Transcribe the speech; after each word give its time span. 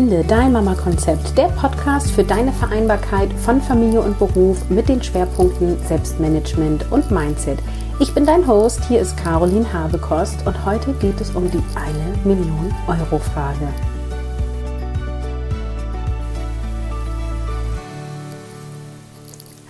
Finde 0.00 0.24
dein 0.24 0.52
Mama-Konzept, 0.52 1.36
der 1.36 1.48
Podcast 1.48 2.10
für 2.10 2.24
deine 2.24 2.54
Vereinbarkeit 2.54 3.30
von 3.34 3.60
Familie 3.60 4.00
und 4.00 4.18
Beruf 4.18 4.70
mit 4.70 4.88
den 4.88 5.02
Schwerpunkten 5.02 5.78
Selbstmanagement 5.86 6.90
und 6.90 7.10
Mindset. 7.10 7.58
Ich 7.98 8.14
bin 8.14 8.24
dein 8.24 8.46
Host, 8.46 8.82
hier 8.88 8.98
ist 8.98 9.14
Caroline 9.18 9.70
Habekost 9.70 10.46
und 10.46 10.64
heute 10.64 10.94
geht 10.94 11.20
es 11.20 11.32
um 11.32 11.50
die 11.50 11.62
eine 11.74 12.16
Million 12.24 12.74
Euro 12.86 13.18
Frage. 13.18 13.68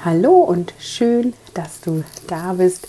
Hallo 0.04 0.34
und 0.34 0.74
schön, 0.78 1.34
dass 1.54 1.80
du 1.80 2.04
da 2.28 2.52
bist. 2.52 2.86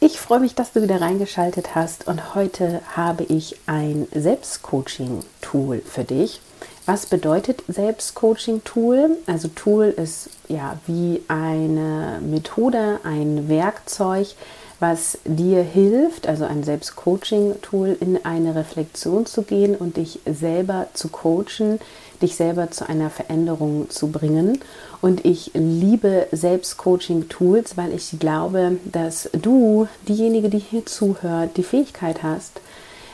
Ich 0.00 0.18
freue 0.18 0.40
mich, 0.40 0.56
dass 0.56 0.72
du 0.72 0.82
wieder 0.82 1.00
reingeschaltet 1.00 1.76
hast 1.76 2.08
und 2.08 2.34
heute 2.34 2.82
habe 2.96 3.22
ich 3.22 3.56
ein 3.66 4.08
Selbstcoaching-Tool 4.12 5.82
für 5.86 6.02
dich. 6.02 6.40
Was 6.84 7.06
bedeutet 7.06 7.62
Selbstcoaching-Tool? 7.68 9.18
Also 9.26 9.48
Tool 9.48 9.84
ist 9.84 10.30
ja 10.48 10.78
wie 10.86 11.22
eine 11.28 12.20
Methode, 12.20 12.98
ein 13.04 13.48
Werkzeug, 13.48 14.34
was 14.80 15.18
dir 15.24 15.62
hilft, 15.62 16.26
also 16.26 16.44
ein 16.44 16.64
Selbstcoaching-Tool, 16.64 17.96
in 18.00 18.24
eine 18.24 18.56
Reflexion 18.56 19.26
zu 19.26 19.42
gehen 19.42 19.76
und 19.76 19.96
dich 19.96 20.18
selber 20.26 20.88
zu 20.92 21.06
coachen, 21.06 21.78
dich 22.20 22.34
selber 22.34 22.72
zu 22.72 22.88
einer 22.88 23.10
Veränderung 23.10 23.88
zu 23.88 24.08
bringen. 24.08 24.58
Und 25.00 25.24
ich 25.24 25.52
liebe 25.54 26.26
Selbstcoaching-Tools, 26.32 27.76
weil 27.76 27.92
ich 27.92 28.18
glaube, 28.18 28.78
dass 28.86 29.30
du, 29.32 29.86
diejenige, 30.08 30.48
die 30.48 30.58
hier 30.58 30.84
zuhört, 30.84 31.56
die 31.56 31.62
Fähigkeit 31.62 32.24
hast, 32.24 32.60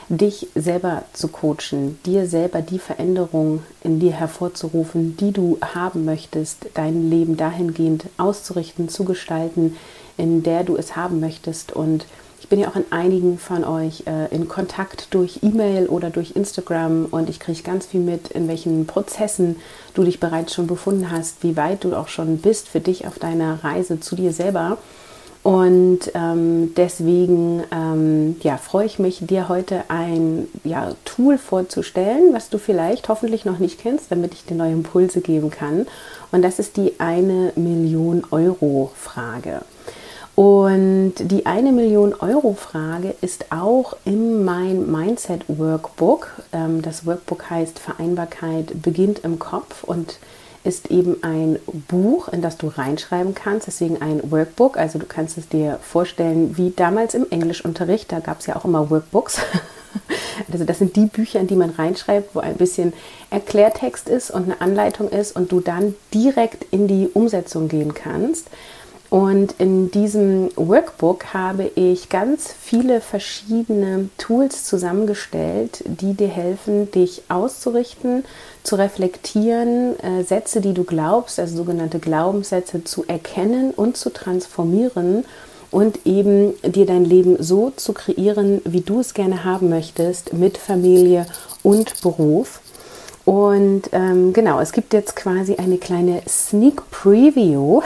dich 0.09 0.47
selber 0.55 1.03
zu 1.13 1.27
coachen, 1.27 1.99
dir 2.05 2.27
selber 2.27 2.61
die 2.61 2.79
Veränderung 2.79 3.61
in 3.83 3.99
dir 3.99 4.11
hervorzurufen, 4.11 5.15
die 5.17 5.31
du 5.31 5.59
haben 5.61 6.03
möchtest, 6.03 6.67
dein 6.73 7.09
Leben 7.09 7.37
dahingehend 7.37 8.05
auszurichten, 8.17 8.89
zu 8.89 9.05
gestalten, 9.05 9.77
in 10.17 10.41
der 10.41 10.63
du 10.63 10.75
es 10.75 10.95
haben 10.95 11.19
möchtest. 11.19 11.71
Und 11.71 12.07
ich 12.41 12.49
bin 12.49 12.59
ja 12.59 12.69
auch 12.69 12.75
in 12.75 12.85
einigen 12.89 13.37
von 13.37 13.63
euch 13.63 14.03
äh, 14.07 14.33
in 14.33 14.47
Kontakt 14.47 15.13
durch 15.13 15.39
E-Mail 15.43 15.87
oder 15.87 16.09
durch 16.09 16.31
Instagram 16.35 17.05
und 17.11 17.29
ich 17.29 17.39
kriege 17.39 17.61
ganz 17.61 17.85
viel 17.85 18.01
mit, 18.01 18.29
in 18.29 18.47
welchen 18.47 18.87
Prozessen 18.87 19.57
du 19.93 20.03
dich 20.03 20.19
bereits 20.19 20.55
schon 20.55 20.65
befunden 20.65 21.11
hast, 21.11 21.43
wie 21.43 21.55
weit 21.55 21.83
du 21.83 21.93
auch 21.93 22.07
schon 22.07 22.37
bist 22.39 22.67
für 22.67 22.79
dich 22.79 23.05
auf 23.05 23.19
deiner 23.19 23.63
Reise 23.63 23.99
zu 23.99 24.15
dir 24.15 24.33
selber. 24.33 24.79
Und 25.41 25.99
ähm, 26.15 26.73
deswegen 26.75 27.63
ähm, 27.71 28.35
ja, 28.41 28.57
freue 28.57 28.85
ich 28.85 28.99
mich, 28.99 29.19
dir 29.21 29.47
heute 29.47 29.83
ein 29.87 30.47
ja, 30.65 30.91
Tool 31.05 31.37
vorzustellen, 31.37 32.33
was 32.33 32.49
du 32.49 32.57
vielleicht 32.57 33.07
hoffentlich 33.07 33.45
noch 33.45 33.59
nicht 33.59 33.79
kennst, 33.79 34.11
damit 34.11 34.33
ich 34.33 34.43
dir 34.43 34.55
neue 34.55 34.73
Impulse 34.73 35.21
geben 35.21 35.49
kann. 35.49 35.87
Und 36.31 36.41
das 36.41 36.59
ist 36.59 36.75
die 36.75 36.99
eine 36.99 37.53
Million 37.55 38.23
Euro 38.31 38.91
Frage. 38.95 39.61
Und 40.35 41.15
die 41.17 41.45
eine 41.45 41.71
Million 41.71 42.13
Euro 42.13 42.53
Frage 42.53 43.13
ist 43.19 43.51
auch 43.51 43.95
in 44.05 44.45
mein 44.45 44.89
Mindset 44.89 45.43
Workbook. 45.47 46.31
Ähm, 46.53 46.81
das 46.81 47.05
Workbook 47.05 47.49
heißt 47.49 47.79
Vereinbarkeit 47.79 48.81
beginnt 48.81 49.19
im 49.19 49.39
Kopf 49.39 49.83
und 49.83 50.17
ist 50.63 50.91
eben 50.91 51.23
ein 51.23 51.59
Buch, 51.87 52.27
in 52.27 52.41
das 52.41 52.57
du 52.57 52.67
reinschreiben 52.67 53.33
kannst, 53.33 53.67
deswegen 53.67 54.01
ein 54.01 54.31
Workbook. 54.31 54.77
Also 54.77 54.99
du 54.99 55.05
kannst 55.05 55.37
es 55.37 55.47
dir 55.47 55.79
vorstellen, 55.81 56.57
wie 56.57 56.71
damals 56.75 57.13
im 57.13 57.25
Englischunterricht, 57.29 58.11
da 58.11 58.19
gab 58.19 58.39
es 58.39 58.45
ja 58.45 58.55
auch 58.55 58.65
immer 58.65 58.89
Workbooks. 58.89 59.39
Also 60.51 60.65
das 60.65 60.77
sind 60.77 60.95
die 60.95 61.07
Bücher, 61.07 61.39
in 61.39 61.47
die 61.47 61.55
man 61.55 61.71
reinschreibt, 61.71 62.35
wo 62.35 62.39
ein 62.39 62.55
bisschen 62.55 62.93
Erklärtext 63.29 64.07
ist 64.07 64.31
und 64.31 64.43
eine 64.43 64.61
Anleitung 64.61 65.09
ist 65.09 65.35
und 65.35 65.51
du 65.51 65.59
dann 65.59 65.95
direkt 66.13 66.65
in 66.71 66.87
die 66.87 67.09
Umsetzung 67.11 67.67
gehen 67.67 67.93
kannst. 67.93 68.47
Und 69.09 69.55
in 69.57 69.89
diesem 69.89 70.51
Workbook 70.55 71.33
habe 71.33 71.71
ich 71.73 72.09
ganz 72.09 72.53
viele 72.61 73.01
verschiedene 73.01 74.09
Tools 74.19 74.65
zusammengestellt, 74.65 75.83
die 75.85 76.13
dir 76.13 76.27
helfen, 76.27 76.91
dich 76.91 77.23
auszurichten, 77.27 78.23
zu 78.61 78.75
reflektieren, 78.75 79.99
äh, 79.99 80.23
Sätze, 80.23 80.61
die 80.61 80.75
du 80.75 80.83
glaubst, 80.83 81.39
also 81.39 81.57
sogenannte 81.57 81.97
Glaubenssätze 81.97 82.83
zu 82.83 83.03
erkennen 83.07 83.71
und 83.71 83.97
zu 83.97 84.11
transformieren 84.11 85.25
und 85.71 86.05
eben 86.05 86.53
dir 86.63 86.85
dein 86.85 87.05
Leben 87.05 87.41
so 87.41 87.71
zu 87.71 87.93
kreieren, 87.93 88.61
wie 88.65 88.81
du 88.81 88.99
es 88.99 89.15
gerne 89.15 89.43
haben 89.43 89.69
möchtest, 89.69 90.33
mit 90.33 90.57
Familie 90.59 91.25
und 91.63 92.01
Beruf. 92.01 92.61
Und 93.29 93.91
ähm, 93.91 94.33
genau, 94.33 94.59
es 94.59 94.71
gibt 94.71 94.91
jetzt 94.91 95.15
quasi 95.15 95.57
eine 95.57 95.77
kleine 95.77 96.23
Sneak 96.27 96.89
Preview, 96.89 97.83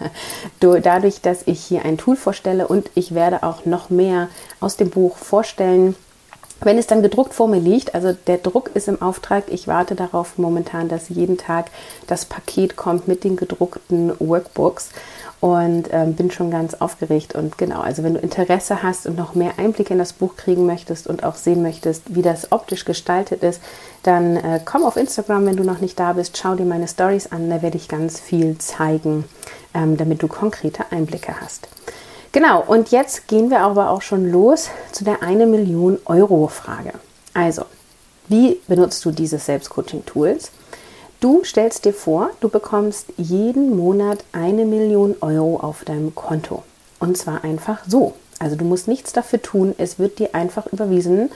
dadurch, 0.60 1.20
dass 1.20 1.42
ich 1.44 1.62
hier 1.62 1.84
ein 1.84 1.98
Tool 1.98 2.16
vorstelle 2.16 2.66
und 2.66 2.90
ich 2.94 3.14
werde 3.14 3.42
auch 3.42 3.66
noch 3.66 3.90
mehr 3.90 4.30
aus 4.60 4.78
dem 4.78 4.88
Buch 4.88 5.18
vorstellen. 5.18 5.94
Wenn 6.62 6.78
es 6.78 6.86
dann 6.86 7.02
gedruckt 7.02 7.34
vor 7.34 7.48
mir 7.48 7.60
liegt, 7.60 7.94
also 7.94 8.14
der 8.26 8.38
Druck 8.38 8.70
ist 8.72 8.88
im 8.88 9.02
Auftrag, 9.02 9.44
ich 9.48 9.68
warte 9.68 9.94
darauf 9.94 10.38
momentan, 10.38 10.88
dass 10.88 11.10
jeden 11.10 11.36
Tag 11.36 11.66
das 12.06 12.24
Paket 12.24 12.74
kommt 12.74 13.06
mit 13.06 13.24
den 13.24 13.36
gedruckten 13.36 14.18
Workbooks 14.20 14.88
und 15.42 15.88
ähm, 15.90 16.14
bin 16.14 16.30
schon 16.30 16.52
ganz 16.52 16.74
aufgeregt. 16.74 17.34
Und 17.34 17.58
genau, 17.58 17.80
also 17.80 18.04
wenn 18.04 18.14
du 18.14 18.20
Interesse 18.20 18.84
hast 18.84 19.06
und 19.06 19.16
noch 19.16 19.34
mehr 19.34 19.54
Einblicke 19.58 19.92
in 19.92 19.98
das 19.98 20.12
Buch 20.12 20.36
kriegen 20.36 20.66
möchtest 20.66 21.08
und 21.08 21.24
auch 21.24 21.34
sehen 21.34 21.62
möchtest, 21.62 22.14
wie 22.14 22.22
das 22.22 22.52
optisch 22.52 22.84
gestaltet 22.84 23.42
ist, 23.42 23.60
dann 24.04 24.36
äh, 24.36 24.60
komm 24.64 24.84
auf 24.84 24.96
Instagram, 24.96 25.44
wenn 25.46 25.56
du 25.56 25.64
noch 25.64 25.80
nicht 25.80 25.98
da 25.98 26.12
bist, 26.12 26.38
schau 26.38 26.54
dir 26.54 26.64
meine 26.64 26.86
Stories 26.86 27.32
an, 27.32 27.50
da 27.50 27.60
werde 27.60 27.76
ich 27.76 27.88
ganz 27.88 28.20
viel 28.20 28.56
zeigen, 28.58 29.24
ähm, 29.74 29.96
damit 29.96 30.22
du 30.22 30.28
konkrete 30.28 30.84
Einblicke 30.92 31.34
hast. 31.40 31.66
Genau, 32.30 32.62
und 32.62 32.92
jetzt 32.92 33.26
gehen 33.26 33.50
wir 33.50 33.62
aber 33.62 33.90
auch 33.90 34.00
schon 34.00 34.30
los 34.30 34.70
zu 34.92 35.02
der 35.02 35.24
1 35.24 35.44
Million 35.46 35.98
Euro 36.04 36.46
Frage. 36.46 36.92
Also, 37.34 37.64
wie 38.28 38.60
benutzt 38.68 39.04
du 39.04 39.10
dieses 39.10 39.46
Selbstcoaching-Tools? 39.46 40.52
Du 41.22 41.44
stellst 41.44 41.84
dir 41.84 41.94
vor, 41.94 42.30
du 42.40 42.48
bekommst 42.48 43.06
jeden 43.16 43.76
Monat 43.76 44.24
eine 44.32 44.64
Million 44.64 45.14
Euro 45.20 45.56
auf 45.60 45.84
deinem 45.84 46.16
Konto. 46.16 46.64
Und 46.98 47.16
zwar 47.16 47.44
einfach 47.44 47.78
so. 47.86 48.14
Also 48.40 48.56
du 48.56 48.64
musst 48.64 48.88
nichts 48.88 49.12
dafür 49.12 49.40
tun, 49.40 49.72
es 49.78 50.00
wird 50.00 50.18
dir 50.18 50.34
einfach 50.34 50.66
überwiesen. 50.66 51.30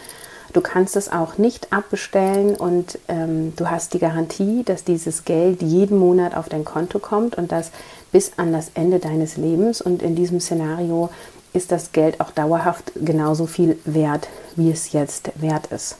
Du 0.52 0.60
kannst 0.60 0.96
es 0.96 1.12
auch 1.12 1.38
nicht 1.38 1.72
abbestellen 1.72 2.56
und 2.56 2.98
ähm, 3.06 3.52
du 3.54 3.70
hast 3.70 3.94
die 3.94 4.00
Garantie, 4.00 4.64
dass 4.64 4.82
dieses 4.82 5.24
Geld 5.24 5.62
jeden 5.62 5.98
Monat 5.98 6.36
auf 6.36 6.48
dein 6.48 6.64
Konto 6.64 6.98
kommt 6.98 7.36
und 7.36 7.52
das 7.52 7.70
bis 8.10 8.32
an 8.38 8.52
das 8.52 8.72
Ende 8.74 8.98
deines 8.98 9.36
Lebens. 9.36 9.80
Und 9.80 10.02
in 10.02 10.16
diesem 10.16 10.40
Szenario 10.40 11.10
ist 11.52 11.70
das 11.70 11.92
Geld 11.92 12.20
auch 12.20 12.32
dauerhaft 12.32 12.90
genauso 12.96 13.46
viel 13.46 13.78
wert, 13.84 14.26
wie 14.56 14.72
es 14.72 14.90
jetzt 14.90 15.30
wert 15.36 15.66
ist. 15.68 15.94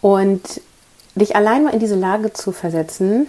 Und 0.00 0.60
dich 1.14 1.36
allein 1.36 1.64
mal 1.64 1.74
in 1.74 1.80
diese 1.80 1.94
Lage 1.96 2.32
zu 2.32 2.52
versetzen, 2.52 3.28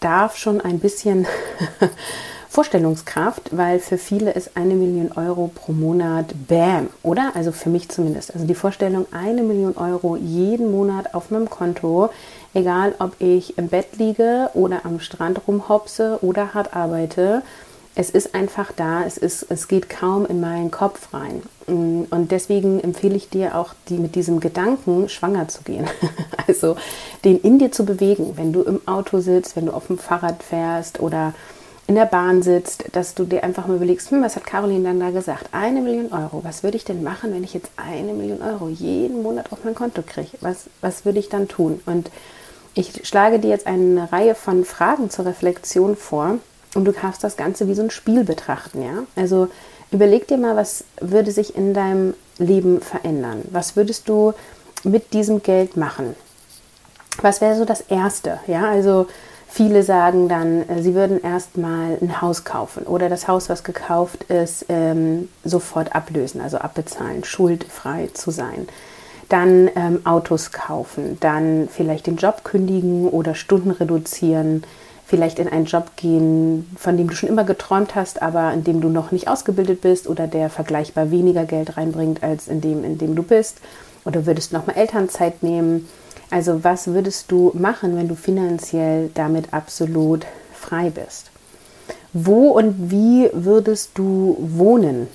darf 0.00 0.36
schon 0.36 0.60
ein 0.60 0.78
bisschen 0.78 1.26
Vorstellungskraft, 2.48 3.54
weil 3.54 3.80
für 3.80 3.98
viele 3.98 4.30
ist 4.30 4.52
eine 4.56 4.74
Million 4.74 5.12
Euro 5.12 5.50
pro 5.54 5.72
Monat 5.72 6.34
Bam, 6.48 6.88
oder? 7.02 7.32
Also 7.34 7.52
für 7.52 7.68
mich 7.68 7.90
zumindest. 7.90 8.32
Also 8.32 8.46
die 8.46 8.54
Vorstellung, 8.54 9.06
eine 9.12 9.42
Million 9.42 9.76
Euro 9.76 10.16
jeden 10.16 10.70
Monat 10.70 11.12
auf 11.12 11.30
meinem 11.30 11.50
Konto, 11.50 12.08
egal 12.54 12.94
ob 12.98 13.12
ich 13.18 13.58
im 13.58 13.68
Bett 13.68 13.98
liege 13.98 14.48
oder 14.54 14.86
am 14.86 15.00
Strand 15.00 15.40
rumhopse 15.46 16.18
oder 16.22 16.54
hart 16.54 16.74
arbeite, 16.74 17.42
es 17.98 18.10
ist 18.10 18.34
einfach 18.34 18.72
da, 18.72 19.04
es, 19.04 19.16
ist, 19.16 19.46
es 19.48 19.68
geht 19.68 19.88
kaum 19.88 20.26
in 20.26 20.38
meinen 20.38 20.70
Kopf 20.70 21.14
rein. 21.14 21.42
Mm, 21.66 22.02
und 22.10 22.30
deswegen 22.30 22.78
empfehle 22.78 23.16
ich 23.16 23.30
dir 23.30 23.56
auch, 23.56 23.72
die, 23.88 23.96
mit 23.96 24.14
diesem 24.14 24.38
Gedanken 24.38 25.08
schwanger 25.08 25.48
zu 25.48 25.62
gehen. 25.62 25.86
also 26.46 26.76
den 27.24 27.40
in 27.40 27.58
dir 27.58 27.72
zu 27.72 27.86
bewegen, 27.86 28.36
wenn 28.36 28.52
du 28.52 28.62
im 28.62 28.86
Auto 28.86 29.20
sitzt, 29.20 29.56
wenn 29.56 29.66
du 29.66 29.72
auf 29.72 29.86
dem 29.86 29.98
Fahrrad 29.98 30.42
fährst 30.42 31.00
oder 31.00 31.32
in 31.86 31.94
der 31.94 32.04
Bahn 32.04 32.42
sitzt, 32.42 32.84
dass 32.92 33.14
du 33.14 33.24
dir 33.24 33.42
einfach 33.44 33.66
mal 33.66 33.76
überlegst, 33.76 34.10
hm, 34.10 34.22
was 34.22 34.36
hat 34.36 34.44
Caroline 34.44 34.84
dann 34.84 35.00
da 35.00 35.10
gesagt? 35.10 35.48
Eine 35.52 35.80
Million 35.80 36.12
Euro. 36.12 36.44
Was 36.44 36.62
würde 36.62 36.76
ich 36.76 36.84
denn 36.84 37.02
machen, 37.02 37.32
wenn 37.32 37.44
ich 37.44 37.54
jetzt 37.54 37.70
eine 37.76 38.12
Million 38.12 38.42
Euro 38.42 38.68
jeden 38.68 39.22
Monat 39.22 39.52
auf 39.52 39.64
mein 39.64 39.74
Konto 39.74 40.02
kriege? 40.02 40.36
Was, 40.42 40.64
was 40.82 41.06
würde 41.06 41.18
ich 41.18 41.30
dann 41.30 41.48
tun? 41.48 41.80
Und 41.86 42.10
ich 42.74 43.08
schlage 43.08 43.38
dir 43.38 43.48
jetzt 43.48 43.66
eine 43.66 44.12
Reihe 44.12 44.34
von 44.34 44.66
Fragen 44.66 45.08
zur 45.08 45.24
Reflexion 45.24 45.96
vor, 45.96 46.38
und 46.76 46.84
du 46.84 46.92
kannst 46.92 47.24
das 47.24 47.36
Ganze 47.36 47.66
wie 47.68 47.74
so 47.74 47.82
ein 47.82 47.90
Spiel 47.90 48.24
betrachten, 48.24 48.82
ja. 48.82 49.04
Also 49.16 49.48
überleg 49.90 50.28
dir 50.28 50.36
mal, 50.36 50.56
was 50.56 50.84
würde 51.00 51.32
sich 51.32 51.56
in 51.56 51.74
deinem 51.74 52.14
Leben 52.38 52.80
verändern? 52.80 53.42
Was 53.50 53.76
würdest 53.76 54.08
du 54.08 54.34
mit 54.84 55.12
diesem 55.14 55.42
Geld 55.42 55.76
machen? 55.76 56.14
Was 57.22 57.40
wäre 57.40 57.56
so 57.56 57.64
das 57.64 57.80
Erste? 57.80 58.40
Ja, 58.46 58.68
also 58.68 59.06
viele 59.48 59.82
sagen 59.82 60.28
dann, 60.28 60.68
äh, 60.68 60.82
sie 60.82 60.94
würden 60.94 61.22
erstmal 61.22 61.96
ein 62.00 62.20
Haus 62.20 62.44
kaufen 62.44 62.82
oder 62.82 63.08
das 63.08 63.26
Haus, 63.26 63.48
was 63.48 63.64
gekauft 63.64 64.24
ist, 64.24 64.66
ähm, 64.68 65.28
sofort 65.44 65.94
ablösen, 65.94 66.42
also 66.42 66.58
abbezahlen, 66.58 67.24
schuldfrei 67.24 68.10
zu 68.12 68.30
sein. 68.30 68.68
dann 69.28 69.68
ähm, 69.74 70.00
Autos 70.04 70.52
kaufen, 70.52 71.16
dann 71.20 71.68
vielleicht 71.70 72.06
den 72.06 72.16
Job 72.16 72.44
kündigen 72.44 73.08
oder 73.08 73.34
Stunden 73.34 73.70
reduzieren, 73.70 74.62
vielleicht 75.06 75.38
in 75.38 75.48
einen 75.48 75.66
Job 75.66 75.92
gehen, 75.96 76.68
von 76.76 76.96
dem 76.96 77.08
du 77.08 77.14
schon 77.14 77.28
immer 77.28 77.44
geträumt 77.44 77.94
hast, 77.94 78.22
aber 78.22 78.52
in 78.52 78.64
dem 78.64 78.80
du 78.80 78.88
noch 78.88 79.12
nicht 79.12 79.28
ausgebildet 79.28 79.80
bist 79.80 80.08
oder 80.08 80.26
der 80.26 80.50
vergleichbar 80.50 81.10
weniger 81.12 81.44
Geld 81.44 81.76
reinbringt 81.76 82.22
als 82.24 82.48
in 82.48 82.60
dem, 82.60 82.84
in 82.84 82.98
dem 82.98 83.14
du 83.14 83.22
bist. 83.22 83.58
Oder 84.04 84.26
würdest 84.26 84.52
du 84.52 84.56
nochmal 84.56 84.76
Elternzeit 84.76 85.42
nehmen? 85.42 85.88
Also 86.30 86.64
was 86.64 86.88
würdest 86.88 87.30
du 87.30 87.52
machen, 87.54 87.96
wenn 87.96 88.08
du 88.08 88.16
finanziell 88.16 89.10
damit 89.14 89.54
absolut 89.54 90.26
frei 90.52 90.90
bist? 90.90 91.30
Wo 92.12 92.48
und 92.48 92.90
wie 92.90 93.30
würdest 93.32 93.92
du 93.94 94.36
wohnen? 94.40 95.06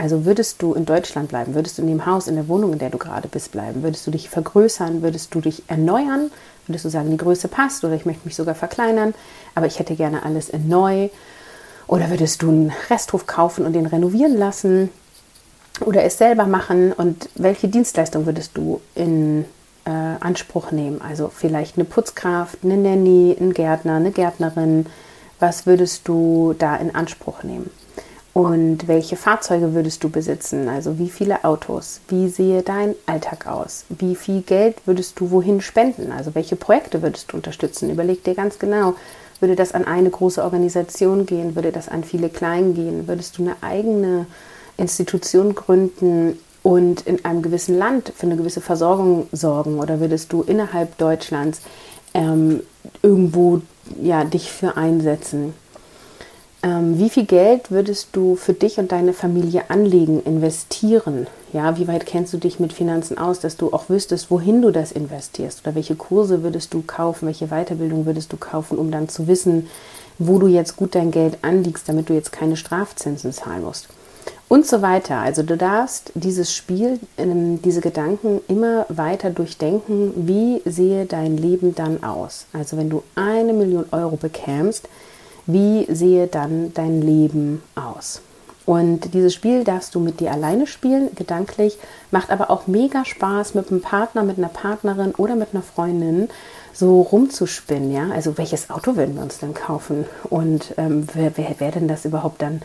Also 0.00 0.24
würdest 0.24 0.62
du 0.62 0.72
in 0.72 0.86
Deutschland 0.86 1.28
bleiben, 1.28 1.54
würdest 1.54 1.76
du 1.76 1.82
in 1.82 1.88
dem 1.88 2.06
Haus, 2.06 2.26
in 2.26 2.34
der 2.34 2.48
Wohnung, 2.48 2.72
in 2.72 2.78
der 2.78 2.88
du 2.88 2.96
gerade 2.96 3.28
bist, 3.28 3.52
bleiben, 3.52 3.82
würdest 3.82 4.06
du 4.06 4.10
dich 4.10 4.30
vergrößern, 4.30 5.02
würdest 5.02 5.34
du 5.34 5.42
dich 5.42 5.62
erneuern, 5.66 6.30
würdest 6.66 6.86
du 6.86 6.88
sagen, 6.88 7.10
die 7.10 7.18
Größe 7.18 7.48
passt 7.48 7.84
oder 7.84 7.92
ich 7.92 8.06
möchte 8.06 8.22
mich 8.24 8.34
sogar 8.34 8.54
verkleinern, 8.54 9.12
aber 9.54 9.66
ich 9.66 9.78
hätte 9.78 9.96
gerne 9.96 10.22
alles 10.22 10.48
in 10.48 10.68
neu. 10.68 11.10
Oder 11.86 12.08
würdest 12.08 12.40
du 12.40 12.48
einen 12.48 12.72
Resthof 12.88 13.26
kaufen 13.26 13.66
und 13.66 13.74
den 13.74 13.84
renovieren 13.84 14.38
lassen 14.38 14.88
oder 15.84 16.02
es 16.02 16.16
selber 16.16 16.46
machen 16.46 16.94
und 16.94 17.28
welche 17.34 17.68
Dienstleistung 17.68 18.24
würdest 18.24 18.56
du 18.56 18.80
in 18.94 19.44
äh, 19.84 19.90
Anspruch 19.90 20.70
nehmen? 20.70 21.02
Also 21.02 21.28
vielleicht 21.28 21.76
eine 21.76 21.84
Putzkraft, 21.84 22.60
eine 22.64 22.78
Nanny, 22.78 23.36
ein 23.38 23.52
Gärtner, 23.52 23.96
eine 23.96 24.12
Gärtnerin. 24.12 24.86
Was 25.40 25.66
würdest 25.66 26.08
du 26.08 26.54
da 26.58 26.76
in 26.76 26.94
Anspruch 26.94 27.42
nehmen? 27.42 27.68
Und 28.32 28.86
welche 28.86 29.16
Fahrzeuge 29.16 29.74
würdest 29.74 30.04
du 30.04 30.08
besitzen? 30.08 30.68
Also 30.68 30.98
wie 30.98 31.10
viele 31.10 31.44
Autos? 31.44 32.00
Wie 32.08 32.28
sehe 32.28 32.62
dein 32.62 32.94
Alltag 33.06 33.46
aus? 33.48 33.84
Wie 33.88 34.14
viel 34.14 34.42
Geld 34.42 34.76
würdest 34.86 35.18
du 35.18 35.32
wohin 35.32 35.60
spenden? 35.60 36.12
Also 36.12 36.34
welche 36.34 36.54
Projekte 36.54 37.02
würdest 37.02 37.32
du 37.32 37.36
unterstützen? 37.36 37.90
Überleg 37.90 38.22
dir 38.22 38.34
ganz 38.34 38.60
genau, 38.60 38.94
würde 39.40 39.56
das 39.56 39.72
an 39.72 39.84
eine 39.84 40.10
große 40.10 40.44
Organisation 40.44 41.26
gehen? 41.26 41.56
Würde 41.56 41.72
das 41.72 41.88
an 41.88 42.04
viele 42.04 42.28
klein 42.28 42.74
gehen? 42.74 43.08
Würdest 43.08 43.36
du 43.38 43.42
eine 43.42 43.56
eigene 43.62 44.26
Institution 44.76 45.56
gründen 45.56 46.38
und 46.62 47.00
in 47.02 47.24
einem 47.24 47.42
gewissen 47.42 47.76
Land 47.76 48.12
für 48.14 48.26
eine 48.26 48.36
gewisse 48.36 48.60
Versorgung 48.60 49.26
sorgen? 49.32 49.80
Oder 49.80 49.98
würdest 49.98 50.32
du 50.32 50.42
innerhalb 50.42 50.96
Deutschlands 50.98 51.62
ähm, 52.14 52.60
irgendwo 53.02 53.62
ja, 54.00 54.22
dich 54.22 54.52
für 54.52 54.76
einsetzen? 54.76 55.54
Ähm, 56.62 56.98
wie 56.98 57.08
viel 57.08 57.24
Geld 57.24 57.70
würdest 57.70 58.08
du 58.12 58.36
für 58.36 58.52
dich 58.52 58.78
und 58.78 58.92
deine 58.92 59.14
Familie 59.14 59.70
anlegen, 59.70 60.22
investieren? 60.22 61.26
Ja, 61.54 61.78
wie 61.78 61.88
weit 61.88 62.04
kennst 62.04 62.34
du 62.34 62.38
dich 62.38 62.60
mit 62.60 62.74
Finanzen 62.74 63.16
aus, 63.16 63.40
dass 63.40 63.56
du 63.56 63.72
auch 63.72 63.88
wüsstest, 63.88 64.30
wohin 64.30 64.60
du 64.60 64.70
das 64.70 64.92
investierst? 64.92 65.62
Oder 65.64 65.74
welche 65.74 65.96
Kurse 65.96 66.42
würdest 66.42 66.74
du 66.74 66.82
kaufen, 66.82 67.26
welche 67.26 67.48
Weiterbildung 67.48 68.04
würdest 68.04 68.32
du 68.32 68.36
kaufen, 68.36 68.76
um 68.76 68.90
dann 68.90 69.08
zu 69.08 69.26
wissen, 69.26 69.68
wo 70.18 70.38
du 70.38 70.48
jetzt 70.48 70.76
gut 70.76 70.94
dein 70.94 71.10
Geld 71.10 71.38
anlegst, 71.42 71.88
damit 71.88 72.10
du 72.10 72.12
jetzt 72.12 72.30
keine 72.30 72.58
Strafzinsen 72.58 73.32
zahlen 73.32 73.64
musst? 73.64 73.88
Und 74.48 74.66
so 74.66 74.82
weiter. 74.82 75.16
Also 75.16 75.42
du 75.42 75.56
darfst 75.56 76.12
dieses 76.14 76.54
Spiel, 76.54 77.00
ähm, 77.16 77.62
diese 77.62 77.80
Gedanken 77.80 78.40
immer 78.48 78.84
weiter 78.90 79.30
durchdenken, 79.30 80.12
wie 80.14 80.60
sehe 80.68 81.06
dein 81.06 81.38
Leben 81.38 81.74
dann 81.74 82.02
aus? 82.02 82.46
Also 82.52 82.76
wenn 82.76 82.90
du 82.90 83.02
eine 83.14 83.54
Million 83.54 83.86
Euro 83.92 84.16
bekämst, 84.16 84.88
wie 85.52 85.86
sehe 85.92 86.26
dann 86.26 86.72
dein 86.74 87.02
Leben 87.02 87.62
aus? 87.74 88.22
Und 88.66 89.14
dieses 89.14 89.34
Spiel 89.34 89.64
darfst 89.64 89.94
du 89.94 90.00
mit 90.00 90.20
dir 90.20 90.30
alleine 90.30 90.66
spielen, 90.66 91.08
gedanklich, 91.16 91.78
macht 92.10 92.30
aber 92.30 92.50
auch 92.50 92.66
mega 92.66 93.04
Spaß 93.04 93.54
mit 93.54 93.70
einem 93.70 93.80
Partner, 93.80 94.22
mit 94.22 94.38
einer 94.38 94.48
Partnerin 94.48 95.12
oder 95.16 95.34
mit 95.34 95.48
einer 95.52 95.62
Freundin 95.62 96.28
so 96.72 97.00
rumzuspinnen, 97.00 97.92
ja. 97.92 98.10
Also 98.14 98.38
welches 98.38 98.70
Auto 98.70 98.96
würden 98.96 99.16
wir 99.16 99.22
uns 99.22 99.38
denn 99.38 99.54
kaufen? 99.54 100.04
Und 100.28 100.74
ähm, 100.76 101.06
wer, 101.14 101.36
wer 101.36 101.58
wäre 101.58 101.72
denn 101.72 101.88
das 101.88 102.04
überhaupt 102.04 102.42
dann? 102.42 102.62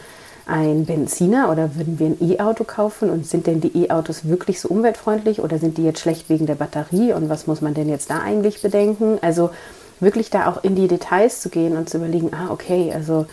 Ein 0.47 0.85
Benziner 0.85 1.49
oder 1.51 1.75
würden 1.75 1.97
wir 1.97 2.05
ein 2.05 2.17
E-Auto 2.21 2.65
kaufen? 2.65 3.09
Und 3.09 3.25
sind 3.25 3.47
denn 3.47 3.61
die 3.61 3.75
E-Autos 3.85 4.27
wirklich 4.27 4.61
so 4.61 4.69
umweltfreundlich 4.69 5.41
oder 5.41 5.57
sind 5.57 5.79
die 5.79 5.83
jetzt 5.83 6.01
schlecht 6.01 6.29
wegen 6.29 6.45
der 6.45 6.53
Batterie? 6.53 7.13
Und 7.13 7.29
was 7.29 7.47
muss 7.47 7.61
man 7.61 7.73
denn 7.73 7.89
jetzt 7.89 8.11
da 8.11 8.19
eigentlich 8.19 8.61
bedenken? 8.61 9.17
Also 9.23 9.49
wirklich 9.99 10.29
da 10.29 10.47
auch 10.47 10.63
in 10.63 10.75
die 10.75 10.87
Details 10.87 11.41
zu 11.41 11.49
gehen 11.49 11.77
und 11.77 11.89
zu 11.89 11.97
überlegen, 11.97 12.31
ah, 12.33 12.51
okay, 12.51 12.91
also 12.93 13.25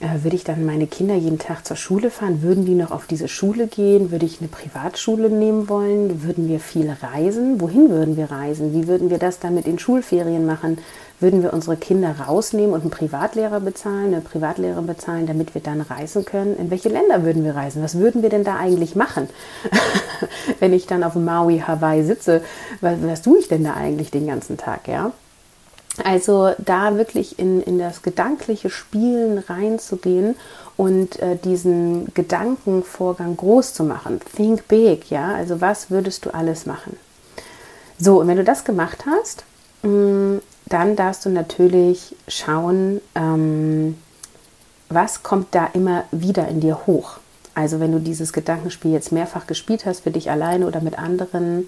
äh, 0.00 0.24
würde 0.24 0.36
ich 0.36 0.44
dann 0.44 0.64
meine 0.64 0.86
Kinder 0.86 1.14
jeden 1.14 1.38
Tag 1.38 1.66
zur 1.66 1.76
Schule 1.76 2.10
fahren? 2.10 2.42
Würden 2.42 2.64
die 2.64 2.74
noch 2.74 2.90
auf 2.90 3.06
diese 3.06 3.28
Schule 3.28 3.66
gehen? 3.66 4.10
Würde 4.10 4.24
ich 4.24 4.40
eine 4.40 4.48
Privatschule 4.48 5.28
nehmen 5.28 5.68
wollen? 5.68 6.22
Würden 6.22 6.48
wir 6.48 6.58
viel 6.58 6.90
reisen? 6.90 7.60
Wohin 7.60 7.90
würden 7.90 8.16
wir 8.16 8.30
reisen? 8.30 8.72
Wie 8.72 8.88
würden 8.88 9.10
wir 9.10 9.18
das 9.18 9.40
dann 9.40 9.54
mit 9.54 9.66
den 9.66 9.78
Schulferien 9.78 10.46
machen? 10.46 10.78
Würden 11.20 11.42
wir 11.42 11.52
unsere 11.52 11.76
Kinder 11.76 12.16
rausnehmen 12.18 12.72
und 12.72 12.80
einen 12.80 12.90
Privatlehrer 12.90 13.60
bezahlen, 13.60 14.14
eine 14.14 14.22
Privatlehrerin 14.22 14.86
bezahlen, 14.86 15.26
damit 15.26 15.54
wir 15.54 15.60
dann 15.60 15.82
reisen 15.82 16.24
können? 16.24 16.56
In 16.56 16.70
welche 16.70 16.88
Länder 16.88 17.22
würden 17.22 17.44
wir 17.44 17.54
reisen? 17.54 17.82
Was 17.82 17.98
würden 17.98 18.22
wir 18.22 18.30
denn 18.30 18.42
da 18.42 18.56
eigentlich 18.56 18.96
machen? 18.96 19.28
Wenn 20.60 20.72
ich 20.72 20.86
dann 20.86 21.04
auf 21.04 21.14
Maui, 21.14 21.58
Hawaii 21.58 22.04
sitze, 22.04 22.40
was, 22.80 22.96
was 23.02 23.20
tue 23.20 23.38
ich 23.38 23.48
denn 23.48 23.64
da 23.64 23.74
eigentlich 23.74 24.10
den 24.10 24.26
ganzen 24.26 24.56
Tag, 24.56 24.88
ja? 24.88 25.12
Also 26.02 26.52
da 26.58 26.96
wirklich 26.96 27.38
in, 27.38 27.62
in 27.62 27.78
das 27.78 28.02
gedankliche 28.02 28.70
Spielen 28.70 29.38
reinzugehen 29.38 30.36
und 30.76 31.18
äh, 31.20 31.36
diesen 31.36 32.12
Gedankenvorgang 32.14 33.36
groß 33.36 33.74
zu 33.74 33.84
machen. 33.84 34.20
Think 34.34 34.66
big, 34.68 35.10
ja. 35.10 35.34
Also 35.34 35.60
was 35.60 35.90
würdest 35.90 36.24
du 36.24 36.30
alles 36.30 36.66
machen? 36.66 36.96
So, 37.98 38.20
und 38.20 38.28
wenn 38.28 38.38
du 38.38 38.44
das 38.44 38.64
gemacht 38.64 39.04
hast, 39.06 39.44
mh, 39.82 39.90
mm, 39.90 40.42
dann 40.66 40.94
darfst 40.94 41.26
du 41.26 41.30
natürlich 41.30 42.14
schauen, 42.28 43.00
ähm, 43.16 43.96
was 44.88 45.22
kommt 45.22 45.54
da 45.54 45.66
immer 45.72 46.04
wieder 46.12 46.46
in 46.48 46.60
dir 46.60 46.86
hoch. 46.86 47.18
Also 47.54 47.80
wenn 47.80 47.92
du 47.92 47.98
dieses 47.98 48.32
Gedankenspiel 48.32 48.92
jetzt 48.92 49.12
mehrfach 49.12 49.46
gespielt 49.46 49.84
hast, 49.84 50.00
für 50.00 50.10
dich 50.10 50.30
alleine 50.30 50.66
oder 50.66 50.80
mit 50.80 50.98
anderen, 50.98 51.66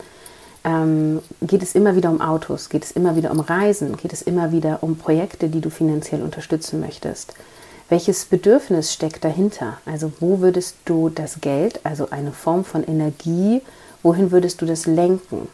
ähm, 0.65 1.21
geht 1.41 1.63
es 1.63 1.75
immer 1.75 1.97
wieder 1.97 2.11
um 2.11 2.21
Autos, 2.21 2.69
geht 2.69 2.85
es 2.85 2.93
immer 2.93 3.17
wieder 3.17 3.31
um 3.31 3.41
Reisen, 3.41 3.97
geht 3.97 4.13
es 4.13 4.23
immer 4.23 4.53
wieder 4.53 4.83
um 4.83 4.97
Projekte, 4.97 5.49
die 5.49 5.61
du 5.61 5.71
finanziell 5.71 6.23
unterstützen 6.23 6.81
möchtest. 6.81 7.35
Welches 7.89 8.25
Bedürfnis 8.25 8.93
steckt 8.93 9.25
dahinter? 9.25 9.79
Also 9.85 10.13
wo 10.21 10.41
würdest 10.41 10.77
du 10.85 11.09
das 11.09 11.41
Geld, 11.41 11.81
also 11.85 12.09
eine 12.11 12.33
Form 12.33 12.65
von 12.65 12.85
Energie, 12.85 13.61
wohin 14.03 14.31
würdest 14.31 14.63
du 14.63 14.67
das 14.67 14.87
lenken? 14.87 15.49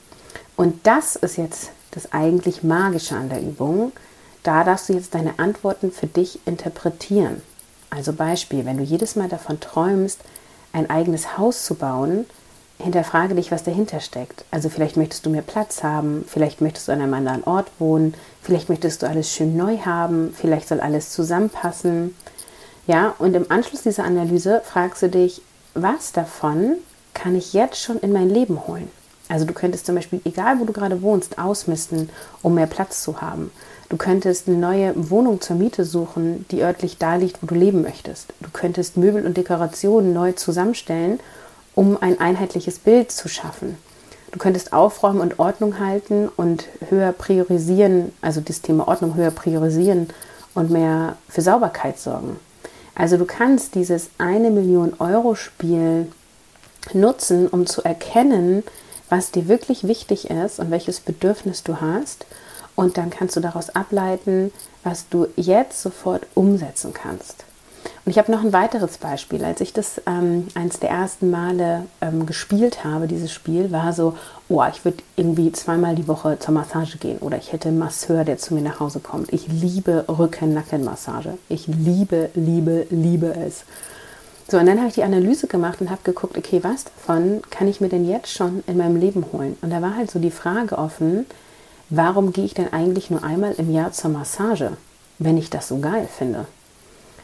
Und 0.57 0.87
das 0.87 1.17
ist 1.17 1.37
jetzt 1.37 1.71
das 1.91 2.13
eigentlich 2.13 2.63
Magische 2.63 3.17
an 3.17 3.29
der 3.29 3.41
Übung. 3.41 3.93
Da 4.43 4.63
darfst 4.63 4.89
du 4.89 4.93
jetzt 4.93 5.15
deine 5.15 5.39
Antworten 5.39 5.91
für 5.91 6.07
dich 6.07 6.41
interpretieren. 6.47 7.43
Also 7.91 8.13
Beispiel, 8.13 8.65
wenn 8.65 8.77
du 8.77 8.85
jedes 8.85 9.17
Mal 9.17 9.29
davon 9.29 9.61
träumst, 9.61 10.21
ein 10.73 10.91
eigenes 10.91 11.39
Haus 11.39 11.65
zu 11.65 11.75
bauen, 11.75 12.27
hinterfrage 12.79 13.35
dich, 13.35 13.51
was 13.51 13.65
dahinter 13.65 14.01
steckt. 14.01 14.45
Also 14.51 14.69
vielleicht 14.69 14.97
möchtest 14.97 15.27
du 15.27 15.31
mehr 15.31 15.43
Platz 15.43 15.83
haben, 15.83 16.25
vielleicht 16.27 16.61
möchtest 16.61 16.89
du 16.89 16.93
an 16.93 17.01
einem 17.01 17.15
anderen 17.15 17.45
Ort 17.45 17.71
wohnen, 17.79 18.15
vielleicht 18.43 18.69
möchtest 18.69 19.03
du 19.03 19.09
alles 19.09 19.33
schön 19.33 19.57
neu 19.57 19.79
haben, 19.79 20.35
vielleicht 20.35 20.69
soll 20.69 20.81
alles 20.81 21.11
zusammenpassen. 21.11 22.15
Ja, 22.87 23.15
und 23.19 23.35
im 23.35 23.51
Anschluss 23.51 23.83
dieser 23.83 24.05
Analyse 24.05 24.63
fragst 24.65 25.03
du 25.03 25.09
dich, 25.09 25.43
was 25.75 26.13
davon 26.13 26.77
kann 27.15 27.35
ich 27.35 27.53
jetzt 27.53 27.83
schon 27.83 27.99
in 27.99 28.13
mein 28.13 28.31
Leben 28.31 28.67
holen? 28.67 28.89
Also 29.29 29.45
du 29.45 29.53
könntest 29.53 29.85
zum 29.85 29.95
Beispiel, 29.95 30.23
egal 30.25 30.59
wo 30.59 30.65
du 30.65 30.73
gerade 30.73 31.03
wohnst, 31.03 31.39
ausmisten, 31.39 32.09
um 32.43 32.55
mehr 32.55 32.67
Platz 32.67 33.03
zu 33.03 33.21
haben. 33.21 33.51
Du 33.91 33.97
könntest 33.97 34.49
eine 34.49 34.57
neue 34.57 35.11
Wohnung 35.11 35.41
zur 35.41 35.57
Miete 35.57 35.85
suchen, 35.85 36.47
die 36.51 36.63
örtlich 36.63 36.99
da 36.99 37.17
liegt, 37.17 37.43
wo 37.43 37.47
du 37.47 37.55
leben 37.55 37.83
möchtest. 37.83 38.33
Du 38.41 38.49
könntest 38.51 38.97
Möbel 38.97 39.27
und 39.27 39.37
Dekorationen 39.37 40.15
neu 40.15 40.33
zusammenstellen 40.33 41.21
um 41.79 41.97
ein 42.01 42.19
einheitliches 42.19 42.81
Bild 42.81 43.13
zu 43.13 43.29
schaffen. 43.29 43.79
Du 44.33 44.39
könntest 44.41 44.73
aufräumen 44.73 45.21
und 45.21 45.39
Ordnung 45.39 45.79
halten 45.79 46.29
und 46.29 46.65
höher 46.89 47.13
priorisieren, 47.13 48.11
also 48.21 48.41
das 48.41 48.63
Thema 48.63 48.89
Ordnung 48.89 49.15
höher 49.15 49.31
priorisieren 49.31 50.09
und 50.55 50.73
mehr 50.73 51.17
für 51.29 51.41
Sauberkeit 51.41 51.97
sorgen. 52.01 52.41
Also 52.97 53.17
du 53.17 53.25
kannst 53.27 53.77
dieses 53.77 54.11
eine 54.19 54.51
Million 54.51 54.95
Euro 54.99 55.37
Spiel 55.37 56.11
nutzen, 56.95 57.47
um 57.47 57.65
zu 57.65 57.85
erkennen, 57.85 58.65
was 59.09 59.31
dir 59.31 59.47
wirklich 59.47 59.87
wichtig 59.87 60.31
ist 60.31 60.59
und 60.59 60.73
welches 60.73 60.99
Bedürfnis 60.99 61.63
du 61.63 61.81
hast. 61.81 62.27
Und 62.75 62.99
dann 62.99 63.11
kannst 63.11 63.37
du 63.37 63.41
daraus 63.41 63.71
ableiten, 63.71 64.53
was 64.83 65.09
du 65.11 65.29
jetzt 65.37 65.81
sofort 65.81 66.27
umsetzen 66.35 66.93
kannst. 66.93 67.45
Und 68.09 68.13
ich 68.13 68.19
habe 68.19 68.33
noch 68.33 68.43
ein 68.43 68.55
weiteres 68.55 68.97
Beispiel. 68.97 69.45
Als 69.45 69.61
ich 69.61 69.75
das 69.75 70.01
ähm, 70.07 70.49
eines 70.55 70.81
der 70.81 70.89
ersten 70.89 71.31
Male 71.31 71.85
ähm, 72.01 72.25
gespielt 72.25 72.83
habe, 72.83 73.07
dieses 73.07 73.31
Spiel, 73.31 73.71
war 73.71 73.93
so, 73.93 74.17
oh, 74.49 74.65
ich 74.73 74.83
würde 74.83 75.03
irgendwie 75.17 75.53
zweimal 75.53 75.95
die 75.95 76.09
Woche 76.09 76.39
zur 76.39 76.55
Massage 76.55 76.97
gehen 76.97 77.19
oder 77.19 77.37
ich 77.37 77.53
hätte 77.53 77.69
einen 77.69 77.79
Masseur, 77.79 78.25
der 78.25 78.39
zu 78.39 78.55
mir 78.55 78.63
nach 78.63 78.81
Hause 78.81 79.01
kommt. 79.01 79.31
Ich 79.35 79.49
liebe 79.49 80.07
Rücken-Nacken-Massage. 80.09 81.37
Ich 81.51 81.67
liebe, 81.67 82.31
liebe, 82.33 82.87
liebe 82.89 83.27
es. 83.27 83.65
So, 84.51 84.57
und 84.57 84.65
dann 84.65 84.79
habe 84.79 84.89
ich 84.89 84.95
die 84.95 85.03
Analyse 85.03 85.47
gemacht 85.47 85.83
und 85.83 85.91
habe 85.91 86.01
geguckt, 86.03 86.39
okay, 86.39 86.61
was 86.65 86.85
davon 86.85 87.43
kann 87.51 87.69
ich 87.69 87.83
mir 87.83 87.91
denn 87.91 88.09
jetzt 88.09 88.33
schon 88.33 88.65
in 88.67 88.79
meinem 88.79 88.97
Leben 88.97 89.27
holen? 89.35 89.59
Und 89.61 89.69
da 89.69 89.83
war 89.83 89.97
halt 89.97 90.11
so 90.11 90.19
die 90.19 90.31
Frage 90.31 90.79
offen, 90.79 91.27
warum 91.91 92.33
gehe 92.33 92.47
ich 92.47 92.55
denn 92.55 92.73
eigentlich 92.73 93.11
nur 93.11 93.23
einmal 93.23 93.53
im 93.59 93.71
Jahr 93.71 93.93
zur 93.93 94.13
Massage, 94.13 94.79
wenn 95.19 95.37
ich 95.37 95.51
das 95.51 95.69
so 95.69 95.79
geil 95.81 96.09
finde? 96.11 96.47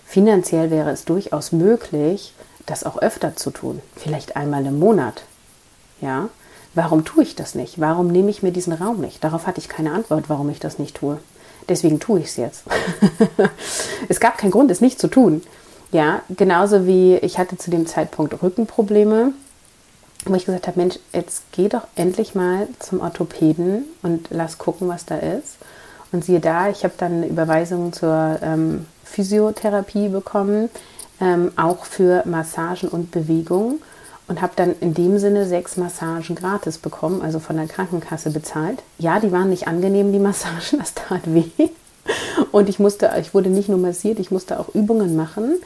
Finanziell 0.06 0.70
wäre 0.70 0.90
es 0.90 1.04
durchaus 1.04 1.52
möglich, 1.52 2.34
das 2.66 2.84
auch 2.84 2.98
öfter 2.98 3.36
zu 3.36 3.50
tun, 3.50 3.80
vielleicht 3.96 4.36
einmal 4.36 4.64
im 4.66 4.78
Monat. 4.78 5.24
Ja, 6.00 6.28
warum 6.74 7.04
tue 7.04 7.22
ich 7.22 7.34
das 7.34 7.54
nicht? 7.54 7.80
Warum 7.80 8.08
nehme 8.08 8.30
ich 8.30 8.42
mir 8.42 8.52
diesen 8.52 8.72
Raum 8.72 9.00
nicht? 9.00 9.22
Darauf 9.22 9.46
hatte 9.46 9.60
ich 9.60 9.68
keine 9.68 9.92
Antwort, 9.92 10.24
warum 10.28 10.50
ich 10.50 10.60
das 10.60 10.78
nicht 10.78 10.96
tue. 10.96 11.18
Deswegen 11.68 12.00
tue 12.00 12.20
ich 12.20 12.26
es 12.26 12.36
jetzt. 12.36 12.64
es 14.08 14.20
gab 14.20 14.38
keinen 14.38 14.50
Grund, 14.50 14.70
es 14.70 14.80
nicht 14.80 15.00
zu 15.00 15.08
tun. 15.08 15.42
Ja, 15.92 16.22
genauso 16.28 16.86
wie 16.86 17.16
ich 17.16 17.38
hatte 17.38 17.56
zu 17.56 17.70
dem 17.70 17.86
Zeitpunkt 17.86 18.42
Rückenprobleme, 18.42 19.32
wo 20.26 20.34
ich 20.34 20.44
gesagt 20.44 20.66
habe, 20.66 20.80
Mensch, 20.80 20.98
jetzt 21.12 21.44
geh 21.52 21.68
doch 21.68 21.86
endlich 21.94 22.34
mal 22.34 22.68
zum 22.80 23.00
Orthopäden 23.00 23.84
und 24.02 24.28
lass 24.30 24.58
gucken, 24.58 24.88
was 24.88 25.04
da 25.04 25.16
ist. 25.16 25.56
Und 26.14 26.24
siehe 26.24 26.38
da, 26.38 26.68
ich 26.68 26.84
habe 26.84 26.94
dann 26.96 27.14
eine 27.14 27.26
Überweisung 27.26 27.92
zur 27.92 28.38
ähm, 28.40 28.86
Physiotherapie 29.02 30.08
bekommen, 30.08 30.70
ähm, 31.20 31.50
auch 31.56 31.86
für 31.86 32.22
Massagen 32.24 32.88
und 32.88 33.10
Bewegung 33.10 33.80
und 34.28 34.40
habe 34.40 34.52
dann 34.54 34.76
in 34.80 34.94
dem 34.94 35.18
Sinne 35.18 35.44
sechs 35.44 35.76
Massagen 35.76 36.36
gratis 36.36 36.78
bekommen, 36.78 37.20
also 37.20 37.40
von 37.40 37.56
der 37.56 37.66
Krankenkasse 37.66 38.30
bezahlt. 38.30 38.80
Ja, 38.96 39.18
die 39.18 39.32
waren 39.32 39.50
nicht 39.50 39.66
angenehm, 39.66 40.12
die 40.12 40.20
Massagen, 40.20 40.78
das 40.78 40.94
tat 40.94 41.22
weh. 41.24 41.50
Und 42.52 42.68
ich 42.68 42.78
musste, 42.78 43.10
ich 43.20 43.34
wurde 43.34 43.50
nicht 43.50 43.68
nur 43.68 43.78
massiert, 43.78 44.20
ich 44.20 44.30
musste 44.30 44.60
auch 44.60 44.72
Übungen 44.72 45.16
machen. 45.16 45.56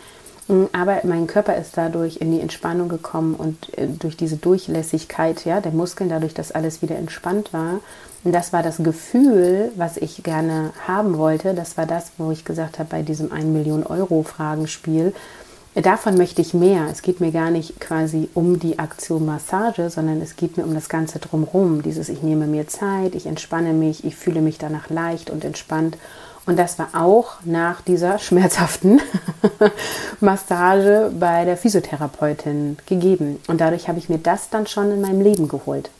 Mm, 0.48 0.64
aber 0.72 1.00
mein 1.04 1.26
Körper 1.26 1.56
ist 1.56 1.76
dadurch 1.76 2.16
in 2.16 2.32
die 2.32 2.40
Entspannung 2.40 2.88
gekommen 2.88 3.34
und 3.34 3.78
äh, 3.78 3.86
durch 3.86 4.16
diese 4.16 4.36
Durchlässigkeit 4.36 5.44
ja, 5.44 5.60
der 5.60 5.72
Muskeln, 5.72 6.10
dadurch, 6.10 6.34
dass 6.34 6.52
alles 6.52 6.82
wieder 6.82 6.96
entspannt 6.96 7.52
war. 7.52 7.80
Und 8.24 8.32
das 8.32 8.52
war 8.52 8.62
das 8.62 8.78
Gefühl, 8.78 9.70
was 9.76 9.96
ich 9.96 10.22
gerne 10.24 10.72
haben 10.86 11.18
wollte. 11.18 11.54
Das 11.54 11.76
war 11.76 11.86
das, 11.86 12.10
wo 12.18 12.32
ich 12.32 12.44
gesagt 12.44 12.78
habe, 12.78 12.88
bei 12.90 13.02
diesem 13.02 13.30
1 13.30 13.44
Million 13.44 13.84
Euro 13.86 14.22
Fragenspiel, 14.24 15.14
davon 15.74 16.16
möchte 16.16 16.42
ich 16.42 16.52
mehr. 16.54 16.88
Es 16.90 17.02
geht 17.02 17.20
mir 17.20 17.30
gar 17.30 17.50
nicht 17.50 17.78
quasi 17.78 18.28
um 18.34 18.58
die 18.58 18.78
Aktion 18.78 19.24
Massage, 19.24 19.90
sondern 19.90 20.20
es 20.20 20.34
geht 20.34 20.56
mir 20.56 20.64
um 20.64 20.74
das 20.74 20.88
Ganze 20.88 21.20
drumherum. 21.20 21.82
Dieses, 21.82 22.08
ich 22.08 22.22
nehme 22.22 22.46
mir 22.46 22.66
Zeit, 22.66 23.14
ich 23.14 23.26
entspanne 23.26 23.72
mich, 23.72 24.04
ich 24.04 24.16
fühle 24.16 24.40
mich 24.40 24.58
danach 24.58 24.90
leicht 24.90 25.30
und 25.30 25.44
entspannt. 25.44 25.96
Und 26.48 26.58
das 26.58 26.78
war 26.78 26.88
auch 26.94 27.34
nach 27.44 27.82
dieser 27.82 28.18
schmerzhaften 28.18 29.02
Massage 30.20 31.12
bei 31.20 31.44
der 31.44 31.58
Physiotherapeutin 31.58 32.78
gegeben. 32.86 33.38
Und 33.48 33.60
dadurch 33.60 33.86
habe 33.86 33.98
ich 33.98 34.08
mir 34.08 34.16
das 34.16 34.48
dann 34.48 34.66
schon 34.66 34.90
in 34.90 35.02
meinem 35.02 35.20
Leben 35.20 35.46
geholt. 35.48 35.90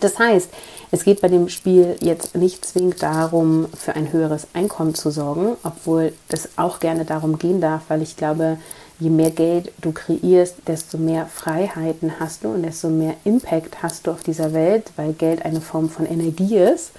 Das 0.00 0.18
heißt, 0.18 0.48
es 0.90 1.04
geht 1.04 1.20
bei 1.20 1.28
dem 1.28 1.50
Spiel 1.50 1.96
jetzt 2.00 2.34
nicht 2.34 2.64
zwingend 2.64 3.02
darum, 3.02 3.66
für 3.76 3.94
ein 3.94 4.10
höheres 4.10 4.46
Einkommen 4.54 4.94
zu 4.94 5.10
sorgen, 5.10 5.58
obwohl 5.62 6.14
es 6.30 6.48
auch 6.56 6.80
gerne 6.80 7.04
darum 7.04 7.38
gehen 7.38 7.60
darf, 7.60 7.82
weil 7.88 8.00
ich 8.00 8.16
glaube, 8.16 8.56
je 8.98 9.10
mehr 9.10 9.32
Geld 9.32 9.70
du 9.82 9.92
kreierst, 9.92 10.56
desto 10.66 10.96
mehr 10.96 11.26
Freiheiten 11.26 12.18
hast 12.18 12.44
du 12.44 12.48
und 12.48 12.62
desto 12.62 12.88
mehr 12.88 13.16
Impact 13.24 13.82
hast 13.82 14.06
du 14.06 14.12
auf 14.12 14.22
dieser 14.22 14.54
Welt, 14.54 14.92
weil 14.96 15.12
Geld 15.12 15.44
eine 15.44 15.60
Form 15.60 15.90
von 15.90 16.06
Energie 16.06 16.56
ist. 16.56 16.92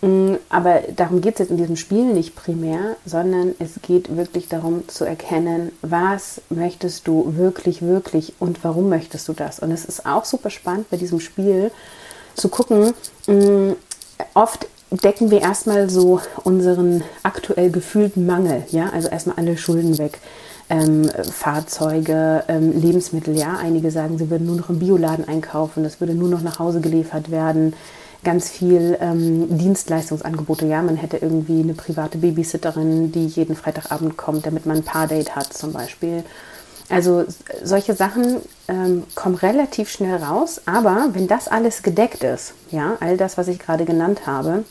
Mm, 0.00 0.34
aber 0.48 0.82
darum 0.94 1.20
geht 1.20 1.34
es 1.34 1.38
jetzt 1.40 1.50
in 1.50 1.56
diesem 1.56 1.76
Spiel 1.76 2.04
nicht 2.04 2.36
primär, 2.36 2.96
sondern 3.04 3.54
es 3.58 3.80
geht 3.82 4.16
wirklich 4.16 4.48
darum 4.48 4.86
zu 4.88 5.04
erkennen, 5.04 5.72
was 5.82 6.40
möchtest 6.50 7.08
du 7.08 7.36
wirklich, 7.36 7.82
wirklich 7.82 8.34
und 8.38 8.62
warum 8.62 8.88
möchtest 8.88 9.26
du 9.26 9.32
das. 9.32 9.58
Und 9.58 9.72
es 9.72 9.84
ist 9.84 10.06
auch 10.06 10.24
super 10.24 10.50
spannend 10.50 10.88
bei 10.90 10.96
diesem 10.96 11.18
Spiel 11.18 11.72
zu 12.36 12.48
gucken, 12.48 12.94
mm, 13.26 13.72
oft 14.34 14.68
decken 14.90 15.32
wir 15.32 15.40
erstmal 15.40 15.90
so 15.90 16.20
unseren 16.44 17.02
aktuell 17.24 17.70
gefühlten 17.70 18.24
Mangel, 18.24 18.62
ja, 18.70 18.90
also 18.90 19.08
erstmal 19.08 19.36
alle 19.36 19.56
Schulden 19.56 19.98
weg. 19.98 20.18
Ähm, 20.70 21.10
Fahrzeuge, 21.32 22.44
ähm, 22.46 22.78
Lebensmittel, 22.78 23.36
ja. 23.38 23.56
Einige 23.56 23.90
sagen, 23.90 24.18
sie 24.18 24.28
würden 24.28 24.46
nur 24.46 24.56
noch 24.56 24.68
im 24.68 24.78
Bioladen 24.78 25.26
einkaufen, 25.26 25.82
das 25.82 25.98
würde 25.98 26.12
nur 26.12 26.28
noch 26.28 26.42
nach 26.42 26.58
Hause 26.58 26.82
geliefert 26.82 27.30
werden 27.30 27.72
ganz 28.24 28.50
viel 28.50 28.98
ähm, 29.00 29.58
Dienstleistungsangebote. 29.58 30.66
Ja, 30.66 30.82
man 30.82 30.96
hätte 30.96 31.18
irgendwie 31.18 31.60
eine 31.60 31.74
private 31.74 32.18
Babysitterin, 32.18 33.12
die 33.12 33.26
jeden 33.26 33.56
Freitagabend 33.56 34.16
kommt, 34.16 34.46
damit 34.46 34.66
man 34.66 34.78
ein 34.78 34.84
Paardate 34.84 35.36
hat 35.36 35.52
zum 35.52 35.72
Beispiel. 35.72 36.24
Also 36.90 37.26
solche 37.62 37.94
Sachen 37.94 38.40
ähm, 38.66 39.04
kommen 39.14 39.34
relativ 39.34 39.90
schnell 39.90 40.16
raus, 40.16 40.62
aber 40.64 41.08
wenn 41.12 41.28
das 41.28 41.46
alles 41.46 41.82
gedeckt 41.82 42.24
ist, 42.24 42.54
ja, 42.70 42.96
all 43.00 43.18
das, 43.18 43.36
was 43.36 43.48
ich 43.48 43.58
gerade 43.58 43.84
genannt 43.84 44.26
habe, 44.26 44.64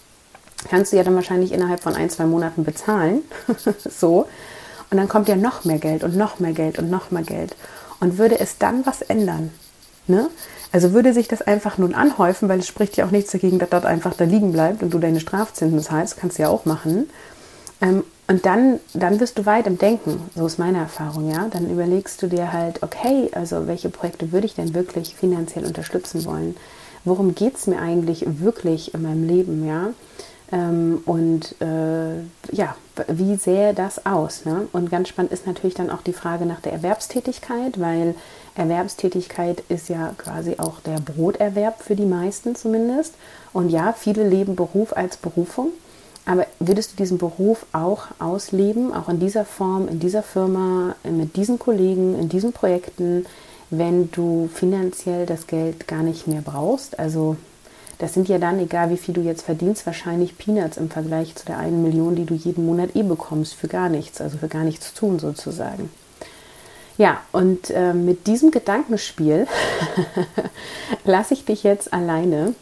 kannst 0.70 0.92
du 0.92 0.98
ja 0.98 1.04
dann 1.04 1.16
wahrscheinlich 1.16 1.52
innerhalb 1.52 1.82
von 1.82 1.96
ein, 1.96 2.10
zwei 2.10 2.26
Monaten 2.26 2.64
bezahlen. 2.64 3.22
so. 3.90 4.28
Und 4.90 4.98
dann 4.98 5.08
kommt 5.08 5.28
ja 5.28 5.36
noch 5.36 5.64
mehr 5.66 5.78
Geld 5.78 6.04
und 6.04 6.16
noch 6.16 6.40
mehr 6.40 6.54
Geld 6.54 6.80
und 6.80 6.90
noch 6.90 7.12
mehr 7.12 7.24
Geld. 7.24 7.56
Und 8.00 8.18
würde 8.18 8.40
es 8.40 8.58
dann 8.58 8.86
was 8.86 9.02
ändern? 9.02 9.52
Ne? 10.08 10.30
Also 10.72 10.94
würde 10.94 11.14
sich 11.14 11.28
das 11.28 11.42
einfach 11.42 11.78
nun 11.78 11.96
anhäufen, 11.96 12.50
weil 12.50 12.60
es 12.60 12.68
spricht 12.68 12.98
ja 12.98 13.06
auch 13.06 13.12
nichts 13.12 13.32
dagegen, 13.32 13.60
dass 13.60 13.70
das 13.70 13.86
einfach 13.86 14.14
da 14.14 14.26
liegen 14.26 14.52
bleibt 14.52 14.84
und 14.84 14.94
du 14.94 15.00
deine 15.00 15.20
Strafzinsen 15.20 15.80
zahlst, 15.82 16.18
kannst 16.18 16.38
du 16.38 16.44
ja 16.44 16.50
auch 16.50 16.66
machen. 16.66 17.10
Ähm, 17.82 18.04
und 18.28 18.46
dann, 18.46 18.80
dann 18.94 19.22
wirst 19.22 19.38
du 19.38 19.46
weit 19.46 19.68
im 19.68 19.78
Denken, 19.78 20.20
so 20.36 20.46
ist 20.46 20.60
meine 20.60 20.80
Erfahrung, 20.80 21.32
ja. 21.32 21.48
Dann 21.50 21.70
überlegst 21.70 22.22
du 22.22 22.28
dir 22.28 22.52
halt, 22.52 22.84
okay, 22.84 23.30
also 23.32 23.68
welche 23.68 23.90
Projekte 23.90 24.34
würde 24.34 24.46
ich 24.46 24.56
denn 24.56 24.74
wirklich 24.74 25.16
finanziell 25.16 25.66
unterstützen 25.66 26.26
wollen? 26.26 26.58
Worum 27.06 27.36
geht 27.36 27.56
es 27.56 27.68
mir 27.68 27.80
eigentlich 27.80 28.26
wirklich 28.42 28.94
in 28.94 29.04
meinem 29.04 29.26
Leben, 29.26 29.66
ja? 29.66 29.92
Ähm, 30.52 31.02
und 31.06 31.56
äh, 31.62 32.20
ja, 32.54 32.76
wie 33.08 33.36
sähe 33.36 33.74
das 33.74 34.06
aus? 34.06 34.46
Ne? 34.46 34.68
Und 34.72 34.90
ganz 34.90 35.10
spannend 35.10 35.32
ist 35.32 35.46
natürlich 35.46 35.76
dann 35.76 35.90
auch 35.90 36.02
die 36.02 36.14
Frage 36.14 36.46
nach 36.46 36.62
der 36.62 36.74
Erwerbstätigkeit, 36.74 37.80
weil 37.80 38.16
Erwerbstätigkeit 38.58 39.64
ist 39.70 39.88
ja 39.88 40.14
quasi 40.18 40.56
auch 40.58 40.80
der 40.80 41.00
Broterwerb 41.00 41.82
für 41.82 41.96
die 41.96 42.06
meisten 42.06 42.56
zumindest. 42.56 43.14
Und 43.54 43.70
ja, 43.70 43.94
viele 43.94 44.28
leben 44.28 44.56
Beruf 44.56 44.96
als 44.96 45.18
Berufung. 45.18 45.70
Aber 46.26 46.46
würdest 46.60 46.92
du 46.92 46.98
diesen 46.98 47.18
Beruf 47.18 47.66
auch 47.72 48.08
ausleben, 48.20 48.94
auch 48.94 49.08
in 49.08 49.20
dieser 49.20 49.46
Form, 49.46 49.88
in 49.88 50.00
dieser 50.00 50.24
Firma, 50.24 50.96
mit 51.04 51.38
diesen 51.38 51.58
Kollegen, 51.58 52.20
in 52.20 52.28
diesen 52.28 52.52
Projekten, 52.52 53.26
wenn 53.70 54.12
du 54.12 54.50
finanziell 54.54 55.26
das 55.26 55.48
Geld 55.48 55.88
gar 55.88 56.04
nicht 56.04 56.28
mehr 56.28 56.42
brauchst? 56.42 57.00
Also 57.00 57.38
das 58.00 58.14
sind 58.14 58.28
ja 58.28 58.40
dann, 58.40 58.60
egal 58.60 58.90
wie 58.90 58.98
viel 58.98 59.14
du 59.14 59.22
jetzt 59.22 59.44
verdienst, 59.44 59.86
wahrscheinlich 59.86 60.38
Peanuts 60.38 60.78
im 60.78 60.90
Vergleich 60.90 61.36
zu 61.36 61.46
der 61.46 61.60
einen 61.60 61.82
Million, 61.82 62.16
die 62.16 62.26
du 62.26 62.34
jeden 62.34 62.66
Monat 62.66 62.96
eh 62.96 63.04
bekommst, 63.04 63.54
für 63.54 63.68
gar 63.68 63.90
nichts, 63.90 64.20
also 64.20 64.38
für 64.38 64.50
gar 64.50 64.64
nichts 64.64 64.94
tun 64.94 65.20
sozusagen. 65.20 65.90
Ja, 66.98 67.22
und 67.32 67.70
äh, 67.70 67.94
mit 67.94 68.26
diesem 68.26 68.50
Gedankenspiel 68.50 69.48
lasse 71.06 71.36
ich 71.36 71.46
dich 71.46 71.62
jetzt 71.64 71.94
alleine 71.94 72.56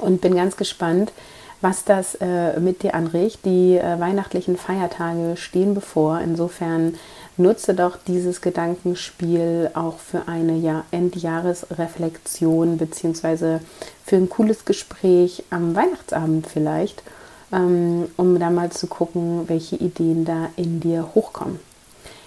und 0.00 0.20
bin 0.20 0.34
ganz 0.34 0.56
gespannt, 0.56 1.12
was 1.60 1.84
das 1.84 2.16
äh, 2.16 2.58
mit 2.58 2.82
dir 2.82 2.94
anregt. 2.94 3.44
Die 3.44 3.78
äh, 3.78 4.00
weihnachtlichen 4.00 4.56
Feiertage 4.56 5.36
stehen 5.36 5.74
bevor. 5.74 6.20
Insofern 6.20 6.96
nutze 7.36 7.74
doch 7.74 7.96
dieses 8.04 8.40
Gedankenspiel 8.40 9.70
auch 9.74 9.98
für 9.98 10.26
eine 10.26 10.56
ja, 10.56 10.84
Endjahresreflexion 10.90 12.78
beziehungsweise 12.78 13.60
für 14.04 14.16
ein 14.16 14.28
cooles 14.28 14.64
Gespräch 14.64 15.44
am 15.50 15.76
Weihnachtsabend 15.76 16.48
vielleicht, 16.48 17.04
ähm, 17.52 18.08
um 18.16 18.40
da 18.40 18.50
mal 18.50 18.70
zu 18.72 18.88
gucken, 18.88 19.48
welche 19.48 19.76
Ideen 19.76 20.24
da 20.24 20.48
in 20.56 20.80
dir 20.80 21.10
hochkommen. 21.14 21.71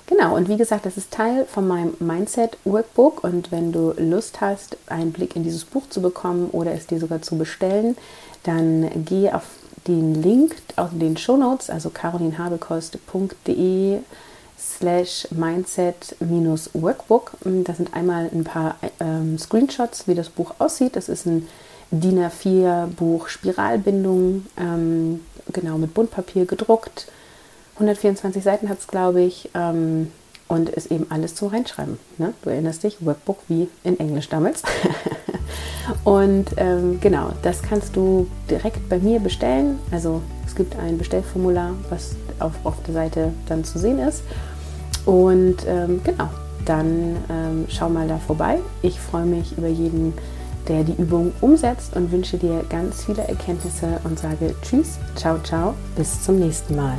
Genau, 0.08 0.36
und 0.36 0.50
wie 0.50 0.58
gesagt, 0.58 0.86
das 0.86 0.98
ist 0.98 1.12
Teil 1.12 1.46
von 1.46 1.68
meinem 1.68 1.96
Mindset 2.00 2.58
Workbook 2.64 3.24
und 3.24 3.52
wenn 3.52 3.72
du 3.72 3.92
Lust 3.98 4.40
hast, 4.40 4.78
einen 4.86 5.12
Blick 5.12 5.36
in 5.36 5.42
dieses 5.44 5.66
Buch 5.66 5.90
zu 5.90 6.00
bekommen 6.00 6.52
oder 6.52 6.74
es 6.74 6.86
dir 6.86 7.00
sogar 7.00 7.24
zu 7.24 7.40
bestellen, 7.40 7.98
dann 8.44 8.88
geh 9.04 9.32
auf 9.32 9.46
den 9.88 10.22
Link 10.22 10.58
aus 10.76 10.92
den 10.94 11.18
Shownotes, 11.18 11.72
also 11.72 11.90
carolinhabekost.de 11.90 13.98
slash 14.60 15.28
mindset-workbook. 15.32 17.32
Da 17.44 17.74
sind 17.74 17.96
einmal 17.96 18.30
ein 18.32 18.44
paar 18.44 18.76
ähm, 19.00 19.40
Screenshots, 19.40 20.08
wie 20.08 20.16
das 20.16 20.30
Buch 20.30 20.54
aussieht. 20.60 20.96
Das 20.96 21.10
ist 21.10 21.26
ein 21.26 21.48
DIN 21.92 22.20
A4 22.20 22.88
Buch 22.88 23.28
Spiralbindung, 23.28 24.46
ähm, 24.58 25.22
genau 25.52 25.78
mit 25.78 25.94
Buntpapier 25.94 26.46
gedruckt. 26.46 27.08
124 27.76 28.44
Seiten 28.44 28.70
hat 28.70 28.80
es, 28.80 28.88
glaube 28.88 29.22
ich. 29.22 29.50
Ähm, 29.54 30.12
und 30.48 30.70
ist 30.70 30.92
eben 30.92 31.08
alles 31.10 31.36
zum 31.36 31.50
Reinschreiben. 31.50 31.98
Ne? 32.18 32.34
Du 32.44 32.50
erinnerst 32.50 32.84
dich, 32.84 33.04
Workbook 33.04 33.40
wie 33.48 33.68
in 33.84 34.00
Englisch 34.00 34.30
damals. 34.30 34.62
und 36.04 36.46
ähm, 36.58 37.00
genau, 37.02 37.32
das 37.42 37.62
kannst 37.64 37.96
du 37.96 38.28
direkt 38.50 38.88
bei 38.90 39.00
mir 39.00 39.20
bestellen. 39.20 39.80
Also 39.92 40.22
es 40.46 40.56
gibt 40.56 40.78
ein 40.78 40.98
Bestellformular, 40.98 41.72
was 41.90 42.16
auf, 42.40 42.54
auf 42.64 42.76
der 42.86 42.94
Seite 42.94 43.34
dann 43.48 43.64
zu 43.64 43.80
sehen 43.80 44.00
ist. 44.00 44.24
Und 45.06 45.58
ähm, 45.68 46.02
genau, 46.04 46.30
dann 46.66 47.18
ähm, 47.30 47.66
schau 47.68 47.90
mal 47.90 48.08
da 48.08 48.18
vorbei. 48.18 48.60
Ich 48.82 49.00
freue 49.00 49.26
mich 49.26 49.58
über 49.58 49.68
jeden, 49.68 50.14
der 50.68 50.84
die 50.84 51.00
Übung 51.00 51.32
umsetzt 51.42 51.96
und 51.96 52.12
wünsche 52.12 52.38
dir 52.38 52.64
ganz 52.70 53.04
viele 53.04 53.28
Erkenntnisse 53.28 54.00
und 54.04 54.20
sage 54.20 54.56
Tschüss, 54.62 54.98
ciao, 55.16 55.40
ciao, 55.40 55.76
bis 55.96 56.24
zum 56.24 56.40
nächsten 56.40 56.76
Mal. 56.76 56.98